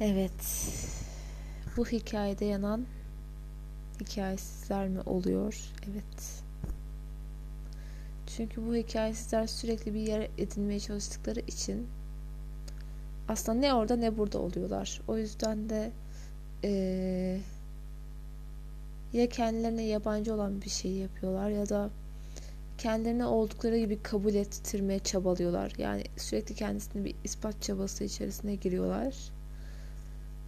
Evet. 0.00 0.32
Bu 1.76 1.86
hikayede 1.86 2.44
yanan 2.44 2.86
hikayesizler 4.00 4.88
mi 4.88 5.00
oluyor? 5.00 5.72
Evet. 5.90 6.42
Çünkü 8.26 8.66
bu 8.66 8.74
hikayesizler 8.74 9.46
sürekli 9.46 9.94
bir 9.94 10.00
yer 10.00 10.28
edinmeye 10.38 10.80
çalıştıkları 10.80 11.40
için 11.40 11.86
aslında 13.28 13.58
ne 13.58 13.74
orada 13.74 13.96
ne 13.96 14.18
burada 14.18 14.38
oluyorlar. 14.38 15.00
O 15.08 15.18
yüzden 15.18 15.70
de 15.70 15.90
ee, 16.64 17.40
ya 19.12 19.28
kendilerine 19.28 19.82
yabancı 19.82 20.34
olan 20.34 20.62
bir 20.62 20.70
şey 20.70 20.92
yapıyorlar 20.92 21.50
ya 21.50 21.68
da 21.68 21.90
kendilerine 22.78 23.26
oldukları 23.26 23.78
gibi 23.78 24.02
kabul 24.02 24.34
ettirmeye 24.34 24.98
çabalıyorlar. 24.98 25.72
Yani 25.78 26.04
sürekli 26.16 26.54
kendisini 26.54 27.04
bir 27.04 27.14
ispat 27.24 27.62
çabası 27.62 28.04
içerisine 28.04 28.54
giriyorlar. 28.54 29.14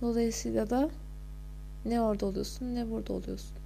Dolayısıyla 0.02 0.70
da 0.70 0.90
ne 1.84 2.00
orada 2.00 2.26
oluyorsun 2.26 2.74
ne 2.74 2.90
burada 2.90 3.12
oluyorsun. 3.12 3.56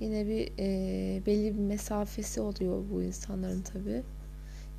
Yine 0.00 0.26
bir 0.26 0.52
e, 0.58 1.26
belli 1.26 1.54
bir 1.54 1.60
mesafesi 1.60 2.40
oluyor 2.40 2.82
bu 2.92 3.02
insanların 3.02 3.62
tabi. 3.62 4.02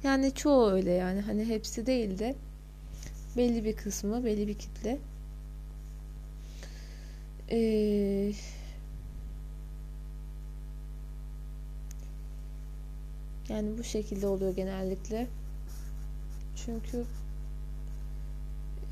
Yani 0.03 0.33
çoğu 0.33 0.71
öyle 0.71 0.91
yani 0.91 1.21
hani 1.21 1.45
hepsi 1.45 1.85
değil 1.85 2.20
de 2.20 2.35
belli 3.38 3.66
bir 3.66 3.75
kısmı 3.75 4.25
belli 4.25 4.47
bir 4.47 4.53
kitle. 4.53 4.99
Eee 7.49 8.33
Yani 13.49 13.77
bu 13.77 13.83
şekilde 13.83 14.27
oluyor 14.27 14.55
genellikle. 14.55 15.27
Çünkü 16.55 17.05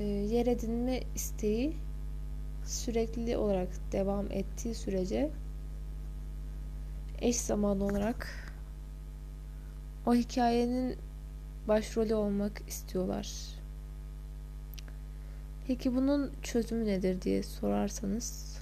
e, 0.00 0.04
yer 0.04 0.46
edinme 0.46 1.00
isteği 1.14 1.76
sürekli 2.64 3.36
olarak 3.36 3.68
devam 3.92 4.32
ettiği 4.32 4.74
sürece 4.74 5.30
eş 7.20 7.36
zamanlı 7.36 7.84
olarak 7.84 8.52
o 10.06 10.14
hikayenin 10.14 10.96
başrolü 11.68 12.14
olmak 12.14 12.62
istiyorlar. 12.68 13.58
Peki 15.66 15.94
bunun 15.94 16.32
çözümü 16.42 16.84
nedir 16.84 17.22
diye 17.22 17.42
sorarsanız 17.42 18.58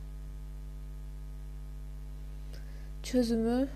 çözümü 3.02 3.68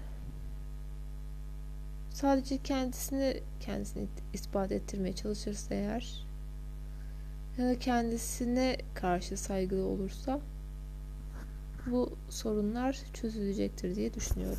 sadece 2.10 2.58
kendisini 2.58 3.40
kendisini 3.60 4.08
ispat 4.32 4.72
ettirmeye 4.72 5.14
çalışırsa 5.14 5.74
eğer 5.74 6.29
ya 7.60 7.68
da 7.68 7.78
kendisine 7.78 8.76
karşı 8.94 9.36
saygılı 9.36 9.84
olursa 9.84 10.40
bu 11.86 12.16
sorunlar 12.28 12.98
çözülecektir 13.14 13.94
diye 13.94 14.14
düşünüyorum. 14.14 14.58